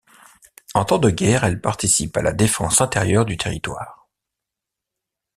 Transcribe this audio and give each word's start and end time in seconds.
En 0.73 0.83
temps 0.83 0.97
de 0.97 1.11
guerre, 1.11 1.43
elle 1.43 1.61
participe 1.61 2.17
à 2.17 2.23
la 2.23 2.33
défense 2.33 2.81
intérieure 2.81 3.23
du 3.23 3.37
territoire. 3.37 4.09